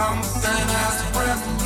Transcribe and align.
Something 0.00 0.68
has 0.72 1.12
breath. 1.12 1.59